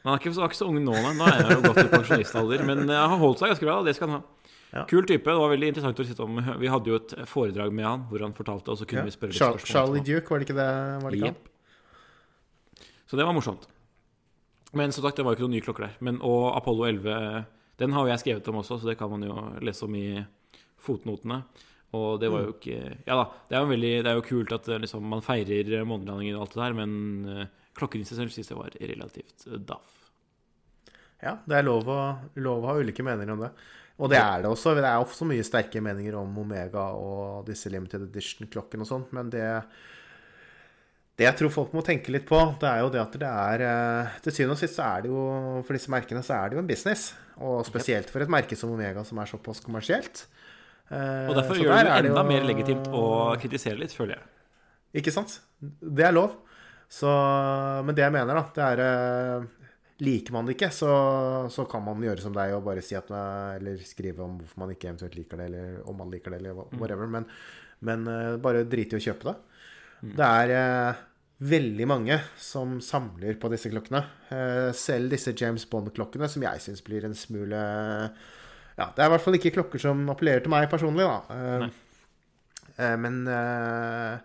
[0.05, 1.13] Han er ikke, så- var ikke så ung nå, nei.
[1.19, 2.65] Nå er jeg jo godt i pensjonistalder.
[2.65, 4.27] Men eh, han har holdt seg ganske bra, det skal han ha.
[4.73, 4.85] Ja.
[4.87, 5.25] Kul type.
[5.29, 6.39] Det var veldig interessant å sitte om.
[6.61, 9.11] Vi hadde jo et foredrag med han hvor han fortalte, og så kunne Ja.
[9.11, 9.67] vi spørre litt spørsmål.
[9.67, 10.01] Charlie.
[10.07, 11.03] Duke, var det ikke det?
[11.03, 11.37] Var det ikke han?
[13.11, 13.67] Så det var morsomt.
[14.73, 15.97] Men som sagt, det var jo ikke noen nye klokker der.
[16.01, 17.47] Men, og Apollo 11,
[17.83, 20.25] den har jo jeg skrevet om også, så det kan man jo lese om i
[20.79, 21.43] fotnotene.
[21.97, 22.77] Og det var jo ikke
[23.09, 25.81] Ja da, det er jo, veldig, det er jo kult at eh, liksom, man feirer
[25.89, 26.93] månelandingen og alt det der, men
[27.27, 29.97] uh, klokken i seg selv synes jeg var relativt eh, daff.
[31.21, 32.01] Ja, det er lov å,
[32.41, 33.51] lov å ha ulike meninger om det.
[34.01, 34.73] Og det er det også.
[34.79, 39.33] Det er også mye sterke meninger om Omega og disse limited edition-klokkene og sånn, men
[39.35, 39.45] det
[41.21, 43.63] det jeg tror folk må tenke litt på, det er jo det at det er
[43.67, 45.25] eh, Til syvende og sist så er det jo
[45.67, 47.11] For disse merkene så er det jo en business.
[47.45, 50.23] Og spesielt for et merke som Omega, som er såpass kommersielt.
[50.91, 53.05] Eh, Og derfor så gjør det enda enda jo- mer legitimt å
[53.41, 54.25] kritisere litt, føler jeg.
[55.03, 55.37] Ikke sant?
[55.61, 56.33] Det er lov.
[56.91, 57.07] Så,
[57.87, 59.49] men det jeg mener, da, det er eh,
[60.01, 60.89] Liker man det ikke, så,
[61.53, 64.63] så kan man gjøre som deg og bare si at eh, Eller skrive om hvorfor
[64.65, 67.05] man ikke eventuelt liker det, eller om man liker det, eller whatever.
[67.07, 67.13] Mm.
[67.19, 67.29] Men,
[67.87, 69.37] men bare drite i å kjøpe det.
[70.17, 70.97] Det er
[71.41, 74.03] veldig mange som samler på disse klokkene.
[74.33, 77.61] Eh, selv disse James Bond-klokkene, som jeg syns blir en smule
[78.81, 81.69] Ja, det er i hvert fall ikke klokker som appellerer til meg personlig, da.
[82.81, 84.17] Uh, men uh,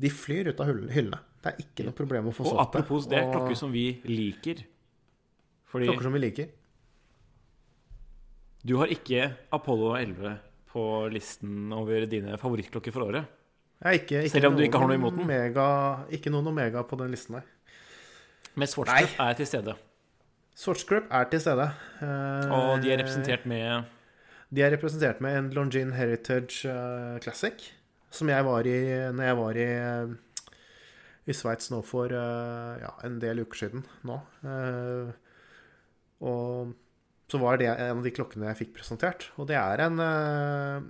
[0.00, 1.20] de flyr ut av hyllene.
[1.44, 2.64] Det er ikke noe problem å få Og solgt det.
[2.64, 4.64] apropos det, Og klokker som vi liker.
[5.68, 6.52] Fordi klokker som vi liker.
[8.64, 10.36] du har ikke Apollo 11
[10.72, 13.28] på listen over dine favorittklokker for året.
[13.84, 15.26] Er ikke, ikke Selv om du ikke har noe imot den?
[15.26, 15.66] Omega,
[16.08, 17.50] ikke noen Omega på den listen der.
[18.54, 19.74] Men Schwarzkopf er til stede.
[20.54, 21.66] Swatchgroup er til stede.
[22.04, 23.84] Eh, Og de er representert med
[24.54, 27.72] De er representert med en Longines Heritage eh, Classic,
[28.14, 28.76] som jeg var i
[29.16, 30.52] når jeg var i, eh,
[31.26, 34.20] i Sveits nå for eh, ja, en del uker siden nå.
[34.46, 35.10] Eh,
[36.24, 36.74] og
[37.32, 39.26] så var det en av de klokkene jeg fikk presentert.
[39.40, 40.86] Og det er en eh.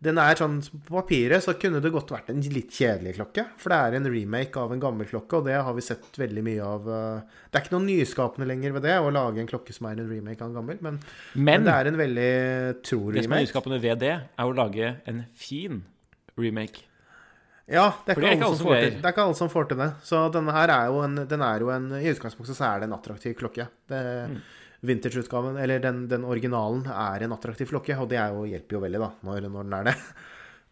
[0.00, 3.42] Den er sånn På papiret så kunne det godt vært en litt kjedelig klokke.
[3.58, 6.44] For det er en remake av en gammel klokke, og det har vi sett veldig
[6.46, 6.86] mye av.
[6.88, 9.98] eh, Det er ikke noe nyskapende lenger ved det, å lage en klokke som er
[9.98, 11.00] en remake av en gammel, men
[11.34, 13.46] men Men det er en veldig tro det som er remake.
[13.48, 15.82] nyskapende ved det, er å lage en fin
[16.38, 16.84] remake.
[17.68, 19.90] Ja, det er, det er til, det er ikke alle som får til det.
[20.02, 22.88] Så denne her er jo en, den er jo en I utgangspunktet så er det
[22.88, 23.66] en attraktiv klokke.
[23.90, 24.38] Det, Mm.
[24.86, 29.00] Vintage-utgaven, eller den, den originalen, er en attraktiv klokke, og det jo, hjelper jo veldig,
[29.02, 29.96] da, når, når den er det.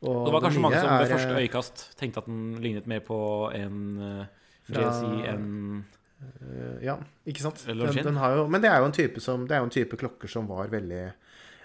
[0.06, 2.88] Og Det var kanskje mange som ved er, første eh, øyekast tenkte at den lignet
[2.90, 3.16] mer på
[3.56, 4.26] en uh,
[4.68, 5.46] JC enn
[5.80, 7.62] eh, Ja, ikke sant?
[7.64, 9.72] Den, den har jo, men det er jo en type som Det er jo en
[9.72, 11.00] type klokker som var veldig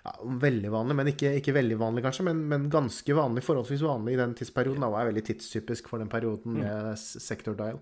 [0.01, 4.15] ja, veldig vanlig, men ikke, ikke veldig vanlig, kanskje, men, men ganske vanlig, forholdsvis vanlig
[4.15, 4.81] i den tidsperioden.
[4.81, 7.03] Da var jeg veldig tidstypisk for den perioden med mm.
[7.21, 7.77] sector dial.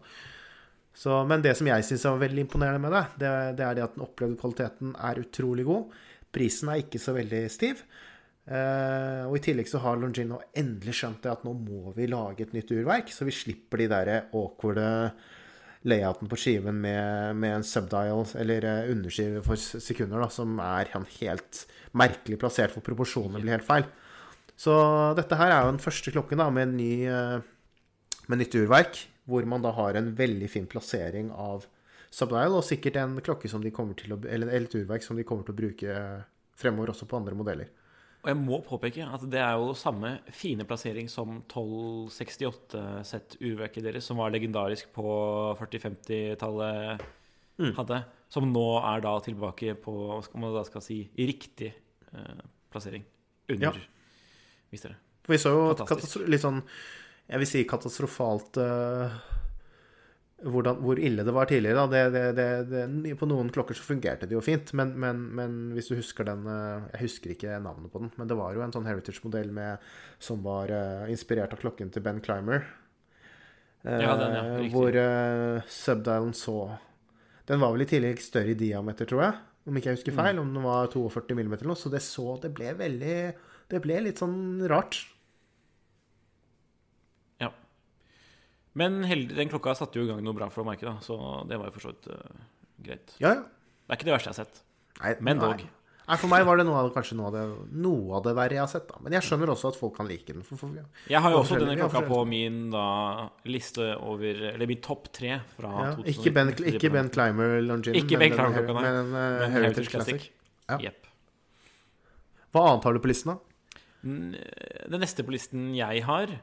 [1.00, 3.86] Så, men det som jeg syns er veldig imponerende med det, det, det er det
[3.86, 5.94] at den opplevde kvaliteten er utrolig god.
[6.36, 7.86] Prisen er ikke så veldig stiv.
[8.50, 12.44] Eh, og i tillegg så har Longino endelig skjønt det at nå må vi lage
[12.44, 14.90] et nytt urverk, så vi slipper de der awkwarde
[15.88, 20.92] layouten på skiven med, med en subdial, eller eh, underskive for sekunder, da, som er
[21.22, 21.62] helt
[21.96, 23.88] merkelig plassert, for proporsjonene blir helt feil.
[24.60, 24.74] Så
[25.16, 29.44] dette her er jo den første klokken da, med, ny, eh, med nytt urverk, hvor
[29.50, 31.66] man da har en veldig fin plassering av
[32.10, 35.24] subdial, og sikkert en klokke som de kommer til å, eller et urverk som de
[35.28, 35.90] kommer til å bruke
[36.60, 37.68] fremover også på andre modeller.
[38.20, 44.18] Og jeg må påpeke at det er jo samme fine plassering som 1268-sett-urverket deres, som
[44.20, 45.06] var legendarisk på
[45.60, 47.00] 40-50-tallet,
[47.60, 47.74] Mm.
[47.76, 47.98] hadde.
[48.32, 51.74] Som nå er da tilbake på hva skal man da skal si, riktig
[52.14, 53.04] eh, plassering.
[53.52, 53.76] Under,
[54.72, 54.96] hvis dere.
[55.26, 56.24] For vi så jo Fantastisk.
[56.30, 56.62] litt sånn
[57.30, 59.18] Jeg vil si katastrofalt eh,
[60.50, 61.84] hvordan, hvor ille det var tidligere.
[61.86, 62.10] Da.
[62.10, 65.92] Det, det, det, på noen klokker så fungerte det jo fint, men, men, men hvis
[65.92, 68.74] du husker den eh, Jeg husker ikke navnet på den, men det var jo en
[68.74, 69.52] sånn heritage-modell
[70.20, 72.66] som var uh, inspirert av klokken til Ben Clymer.
[73.86, 74.42] Uh, Ja, den, ja.
[74.58, 74.72] Riktig.
[74.74, 76.56] Hvor uh, subdialen så
[77.48, 79.38] Den var vel i tillegg større i diameter, tror jeg.
[79.70, 80.20] Om ikke jeg husker Mm.
[80.24, 80.40] feil.
[80.42, 81.78] Om den var 42 mm eller noe.
[81.80, 83.16] Så det så Det ble veldig
[83.70, 84.98] Det ble litt sånn rart.
[87.40, 87.52] Ja.
[88.78, 91.18] Men heldig, den klokka satte jo i gang noe bra for merke, så
[91.50, 92.46] det var jo for så vidt uh,
[92.86, 93.16] greit.
[93.22, 93.44] Ja, ja.
[93.90, 94.64] Det er ikke det verste jeg har sett.
[95.00, 95.64] Nei, Men dog.
[96.10, 98.56] Nei, For meg var det noe av, kanskje noe av, det, noe av det verre
[98.58, 98.88] jeg har sett.
[98.90, 100.42] da Men jeg skjønner også at folk kan like den.
[100.46, 100.86] For, for, ja.
[101.12, 102.86] Jeg har jo også denne klokka på min da,
[103.50, 106.16] liste over Eller min topp tre fra Ja, 2019.
[106.16, 108.82] ikke, ben, ikke Ben Climber Longin, Ikke Ben men, Clymer-klokka, nei.
[108.88, 110.26] men en uh, Heritage, Heritage Classic.
[110.66, 110.80] Ja.
[110.90, 111.14] Yep.
[112.50, 113.84] Hva annet har du på listen, da?
[114.02, 116.34] Den neste på listen jeg har,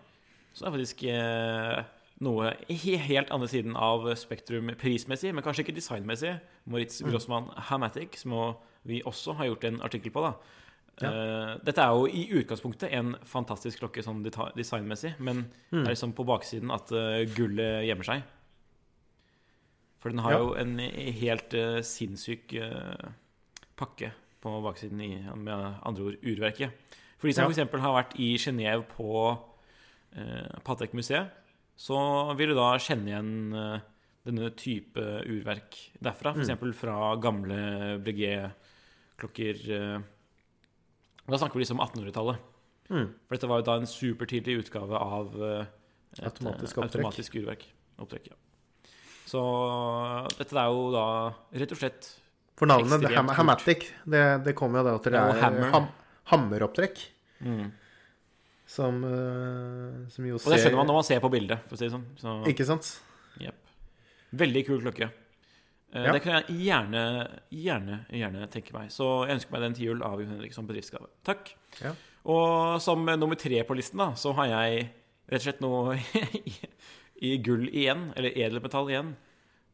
[0.54, 1.82] så er faktisk eh,
[2.20, 6.40] noe i helt andre siden av Spektrum prismessig, men kanskje ikke designmessig.
[6.66, 7.10] Moritz Mm.
[7.10, 10.20] Grossmann Hamatic, som vi også har gjort en artikkel på.
[10.22, 10.34] da
[11.02, 11.08] Ja.
[11.10, 14.22] Eh, Dette er jo i utgangspunktet en fantastisk klokke sånn
[14.56, 15.36] designmessig, men
[15.70, 15.84] Mm.
[15.84, 18.22] det er liksom på baksiden at eh, gullet gjemmer seg.
[20.00, 20.38] For den har Ja.
[20.38, 22.48] jo en helt eh, sinnssyk
[23.76, 26.70] pakke på baksiden i, med andre ord, urverket.
[27.18, 27.50] For de som Ja.
[27.64, 27.80] f.eks.
[27.80, 29.38] har vært i Genéve på
[30.64, 31.28] Patek-museet,
[31.76, 31.98] så
[32.38, 33.80] vil du da kjenne igjen eh,
[34.26, 36.32] denne type urverk derfra.
[36.34, 36.42] Mm.
[36.48, 36.76] F.eks.
[36.80, 37.58] fra gamle
[38.04, 39.60] Breguet-klokker.
[39.76, 40.00] eh,
[41.26, 42.38] Da snakker vi liksom 1800-tallet.
[42.90, 43.06] Mm.
[43.26, 45.64] For dette var jo da en supertidlig utgave av eh,
[46.16, 46.84] et Automatisk opptrekk.
[47.04, 47.64] automatisk urverk.
[47.98, 48.36] Opptrekk, ja.
[49.26, 49.40] Så
[50.38, 51.06] dette er jo da
[51.58, 52.06] rett og slett
[52.56, 53.02] For navnet.
[53.36, 55.88] Hamatic, det, det kommer jo da til det er ham,
[56.32, 57.02] hammeropptrekk.
[57.42, 57.66] mm.
[58.66, 62.02] Som, uh, som jo Og det skjønner man når man ser på bildet, si sånn.
[62.18, 62.88] Så, Ikke sant?
[63.38, 63.72] Yep.
[64.42, 65.10] Veldig kul klokke.
[65.94, 66.12] Uh, Ja.
[66.12, 67.02] Det kan jeg gjerne,
[67.54, 68.90] gjerne, gjerne tenke meg.
[68.92, 71.08] Så jeg ønsker meg den til jul av Jon Henrik som bedriftsgave.
[71.24, 71.54] Takk.
[71.80, 71.94] Ja.
[72.26, 74.88] Og som nummer tre på listen, da, så har jeg
[75.30, 75.94] rett og slett noe
[77.26, 78.10] i, gull igjen.
[78.18, 79.14] Eller edelmetall igjen.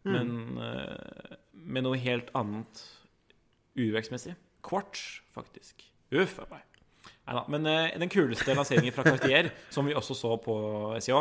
[0.05, 0.13] Mm.
[0.13, 2.85] Men uh, med noe helt annet
[3.79, 4.37] urverksmessig.
[4.63, 5.83] Quartz, faktisk.
[6.13, 6.69] Uff a meg.
[7.27, 10.55] Neida, Men eh, den kuleste lanseringen fra Cartier, som vi også så på
[11.01, 11.21] SIA,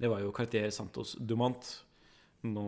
[0.00, 1.70] det var jo Cartier Santos Dumont.
[2.44, 2.64] Nå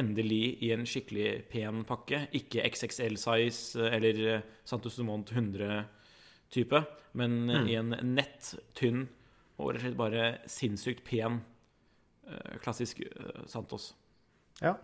[0.00, 2.22] endelig i en skikkelig pen pakke.
[2.36, 6.84] Ikke XXL-size eh, eller eh, Santos Dumont 100-type,
[7.20, 7.66] men Mm.
[7.68, 9.06] i en nett, tynn
[9.58, 11.40] og rett og slett bare sinnssykt pen
[12.62, 13.00] klassisk
[13.50, 13.90] Santos.
[14.62, 14.76] Ja.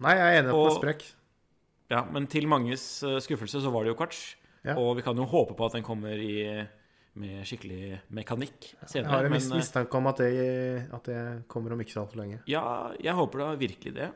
[0.00, 1.04] Nei, jeg er enig i at den er sprekk.
[1.90, 2.84] Ja, men til manges
[3.24, 4.20] skuffelse så var det jo kvarts.
[4.66, 4.76] Ja.
[4.76, 6.66] Og vi kan jo håpe på at den kommer i,
[7.20, 11.72] med skikkelig mekanikk Jeg har en men eh, mistanke om at det, at det kommer
[11.72, 12.42] om ikke så altfor lenge.
[12.50, 12.62] ja,
[13.00, 14.10] jeg håper da virkelig det.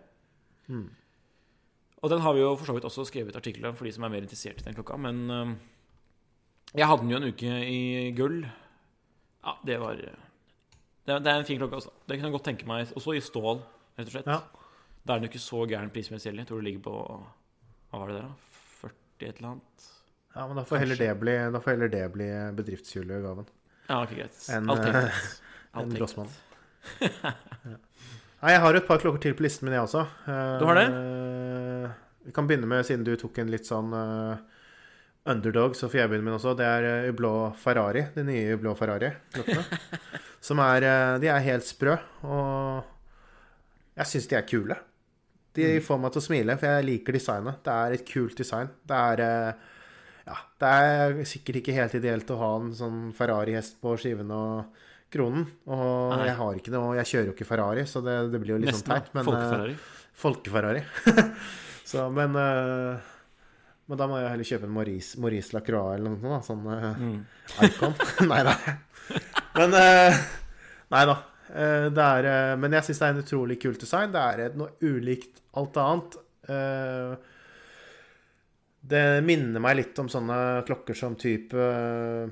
[0.69, 0.91] Mm.
[2.05, 4.05] Og den har vi jo for så vidt også skrevet artikler om for de som
[4.05, 4.99] er mer interessert i den klokka.
[5.01, 5.55] Men eh,
[6.75, 8.43] jeg hadde den jo en uke i gull.
[9.45, 11.91] Ja, det var Det, det er en fin klokke, altså.
[12.09, 12.93] Det kan jeg godt tenke meg.
[12.97, 13.61] Også i stål,
[13.97, 14.29] rett og slett.
[14.29, 14.41] Ja.
[15.05, 16.45] Da er den jo ikke så gæren prismessig heller.
[16.45, 16.95] Jeg tror det ligger på
[17.91, 18.35] Hva var det der, da?
[18.85, 19.89] 40 et eller annet?
[20.35, 22.27] Ja, men da får heller det bli, da får heller det bli
[22.59, 23.47] bedriftsjulegaven.
[23.89, 24.39] Ja, ok, greit.
[24.51, 25.21] En, eh,
[25.79, 25.93] en.
[25.95, 26.31] Grossmann.
[28.45, 30.03] Nei, jeg har et par klokker til på listen min, jeg også.
[30.29, 30.89] Eh, Du har det?
[32.25, 34.43] Vi kan begynne med, siden du tok en litt sånn eh,
[35.33, 36.55] underdog, så får jeg begynne med også.
[36.59, 38.07] Det er eh, Ublå Ferrari.
[38.17, 39.65] De nye Ublå Ferrari-klokkene.
[40.45, 41.95] som er eh, De er helt sprø,
[42.29, 42.83] og
[44.01, 44.77] jeg syns de er kule.
[45.55, 45.85] De Mm.
[45.87, 47.61] får meg til å smile, for jeg liker designet.
[47.63, 48.73] Det er et kult design.
[48.91, 49.69] Det er eh,
[50.27, 54.81] ja, det er sikkert ikke helt ideelt å ha en sånn Ferrari-hest på skiven og
[55.15, 55.45] kronen.
[55.69, 56.27] Og Nei.
[56.31, 58.71] jeg har ikke noe Jeg kjører jo ikke Ferrari, så det, det blir jo litt
[58.73, 58.89] Nesten.
[58.89, 59.11] sånn teit.
[59.15, 59.75] Men Folkeferrari.
[59.77, 60.83] eh, Folkeferrari.
[61.93, 63.11] så, men eh,
[63.87, 66.33] Men da må jeg heller kjøpe en Maurice, Maurice Lacroix eller noe sånt.
[66.33, 67.21] Da, sånn eh, Mm.
[67.69, 67.95] Icon.
[68.33, 68.57] nei da.
[69.61, 69.77] Men
[70.95, 71.17] Nei da.
[71.95, 74.11] Det er, men jeg syns det er en utrolig kult design.
[74.15, 76.17] Det er noe ulikt alt annet.
[78.85, 82.29] Eh, det minner meg litt om sånne klokker som type eh,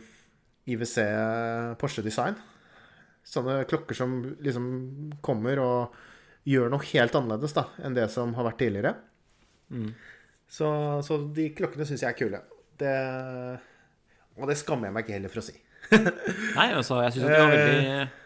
[0.68, 2.36] IWC Porsche Design.
[3.24, 4.66] Sånne klokker som liksom
[5.24, 5.94] kommer og
[6.44, 8.94] gjør noe helt annerledes da, enn det som har vært tidligere.
[9.70, 9.92] Mm.
[10.52, 10.68] Så,
[11.06, 12.40] så de klokkene syns jeg er kule.
[12.82, 12.92] Det,
[14.40, 15.54] og det skammer jeg meg ikke heller for å si.
[16.58, 18.18] Nei, altså, jeg syns det var veldig Eh,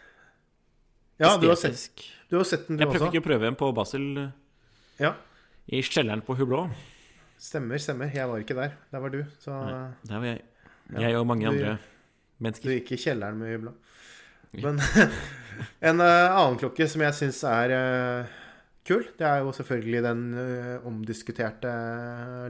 [1.23, 3.13] Ja, du har sett, du har sett den, du Jeg prøvde også.
[3.15, 4.35] ikke å prøve en på Basel eh,
[5.01, 5.15] Ja,
[5.73, 6.67] i kjelleren på Hublå.
[7.39, 8.11] Stemmer, stemmer.
[8.15, 8.75] Jeg var ikke der.
[8.93, 9.21] Der var du.
[9.43, 9.83] Så Nei.
[10.09, 10.43] Der var jeg.
[11.01, 11.77] Jeg og mange Du- andre
[12.39, 13.73] du gikk i kjelleren med hybla.
[14.63, 14.77] Men
[15.89, 18.35] en eh, annen klokke som jeg syns er eh,
[18.87, 21.73] kul, det er jo selvfølgelig den eh, omdiskuterte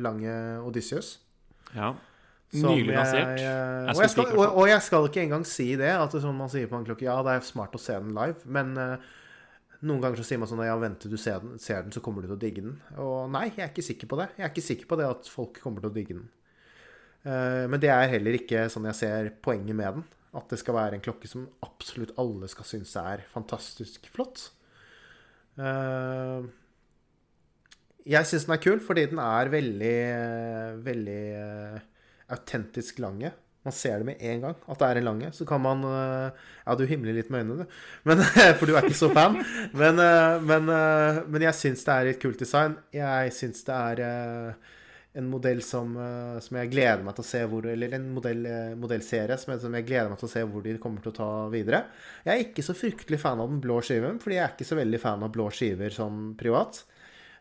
[0.02, 0.34] lange
[0.66, 1.20] Odysseus.
[1.74, 1.92] Ja.
[2.56, 3.40] Nylig lansert.
[4.18, 6.68] og, og, og jeg skal ikke engang si det, at det er sånn man sier
[6.70, 9.06] på en klokke Ja, det er smart å se den live, men eh,
[9.84, 12.00] noen ganger så sier man sånn Ja, vent til du ser den, ser den, så
[12.04, 12.78] kommer du til å digge den.
[13.02, 14.30] Og nei, jeg er ikke sikker på det.
[14.38, 16.28] Jeg er ikke sikker på det at folk kommer til å digge den.
[17.26, 20.06] Eh, men det er heller ikke sånn jeg ser poenget med den.
[20.36, 24.48] At det skal være en klokke som absolutt alle skal synes er fantastisk flott.
[25.56, 26.48] Eh,
[28.06, 29.96] jeg syns den er kul fordi den er veldig,
[30.86, 31.80] veldig eh,
[32.36, 33.32] autentisk lange.
[33.66, 35.32] Man ser det med en gang at det er en lange.
[35.34, 37.76] Så kan man eh, Ja, du himler litt med øynene, du.
[38.08, 38.22] Men,
[38.60, 39.40] for du er ikke så fan.
[39.74, 42.78] Men, eh, men, eh, men jeg syns det er et kult design.
[42.94, 44.72] Jeg syns det er eh,
[45.16, 48.42] en modell som, eh, som jeg gleder meg til å se hvor Eller en modell,
[48.46, 51.14] eh, modellserie som jeg, som jeg gleder meg til å se hvor de kommer til
[51.14, 51.84] å ta videre.
[52.26, 54.78] Jeg er ikke så fryktelig fan av den blå skiven, fordi jeg er ikke så
[54.78, 56.84] veldig fan av blå skiver sånn privat.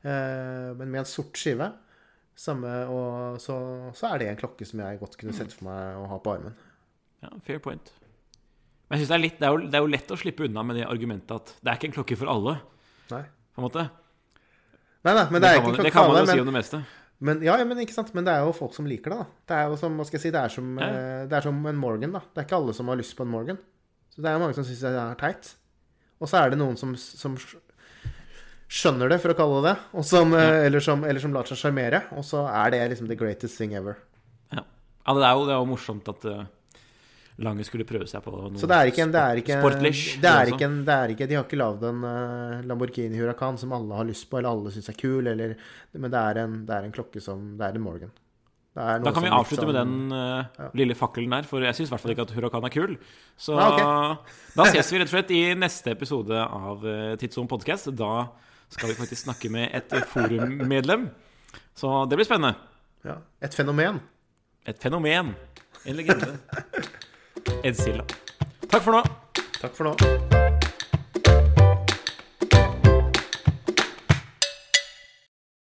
[0.06, 1.72] Eh, Men med en sort skive
[2.36, 3.56] samme, og så,
[3.96, 6.34] så er det en klokke som jeg godt kunne sett for meg å ha på
[6.36, 6.56] armen.
[7.24, 7.92] Ja, fair point.
[8.90, 10.46] Men jeg synes det, er litt, det, er jo, det er jo lett å slippe
[10.46, 12.58] unna med det argumentet at det er ikke en klokke for alle.
[13.10, 13.24] Nei.
[13.56, 13.86] på en måte.
[15.06, 15.88] Nei, nei, men det er ikke en klokke for alle.
[15.88, 16.82] det kan man jo si om det meste.
[17.30, 18.12] men, ja, men ikke sant?
[18.18, 19.28] Men det er jo folk som liker det, da.
[19.50, 20.90] Det er jo som, hva skal jeg si, det er som, Ja.
[20.92, 22.22] eh, det er som en Morgan, da.
[22.34, 23.62] Det er ikke alle som har lyst på en Morgan.
[24.14, 25.56] Så det er mange som syns det er teit.
[26.22, 27.34] Og så er det noen som, som
[28.72, 31.60] skjønner det, for å kalle det det, som, eh, eller, som, eller som lar seg
[31.62, 32.06] sjarmere.
[32.18, 34.00] Og så er det liksom the greatest thing ever.
[34.52, 36.44] Ja, ja det, er jo, det er jo morsomt at uh,
[37.44, 40.04] Lange skulle prøve seg på noe Så det er ikke en, det er ikke, sportlish.
[40.24, 43.60] det er ikke en, det er ikke, De har ikke lagd en uh, Lamborghini Huracan
[43.60, 45.58] som alle har lyst på, eller alle syns er kul, eller
[45.92, 48.14] Men det er, en, det er en klokke som Det er en Morgan.
[48.76, 50.72] Da kan vi avslutte avslutte med liksom- den uh, ja.
[50.76, 52.98] lille fakkelen der, for jeg syns i hvert fall ikke at Huracan er kul.
[53.40, 54.18] Så Ah,
[54.56, 56.84] da ses vi rett og slett i neste episode av
[57.22, 57.92] Tidsson podcast.
[57.96, 58.28] Da
[58.70, 61.10] skal vi faktisk snakke med et forummedlem.
[61.76, 62.56] Så det blir spennende.
[63.06, 64.00] Ja, et fenomen.
[64.66, 65.36] Et fenomen.
[65.86, 66.38] En legende.
[67.64, 68.06] Ed Silla.
[68.70, 69.04] Takk for nå.
[69.62, 70.35] Takk for nå.